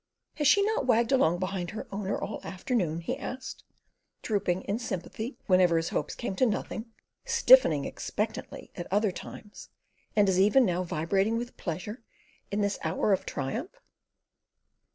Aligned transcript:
"Has 0.37 0.47
she 0.47 0.63
not 0.63 0.87
wagged 0.87 1.11
along 1.11 1.37
behind 1.37 1.69
her 1.69 1.87
owner 1.91 2.17
all 2.17 2.41
afternoon?" 2.43 3.01
he 3.01 3.15
asked, 3.19 3.63
"drooping 4.23 4.63
in 4.63 4.79
sympathy 4.79 5.37
whenever 5.45 5.77
his 5.77 5.89
hopes 5.89 6.15
came 6.15 6.35
to 6.37 6.45
nothing; 6.47 6.91
stiffening 7.23 7.85
expectantly 7.85 8.71
at 8.75 8.91
other 8.91 9.11
times, 9.11 9.69
and 10.15 10.27
is 10.27 10.39
even 10.39 10.65
now 10.65 10.81
vibrating 10.81 11.37
with 11.37 11.55
pleasure 11.55 12.01
in 12.49 12.61
this 12.61 12.77
his 12.77 12.81
hour 12.83 13.13
of 13.13 13.27
triumph." 13.27 13.79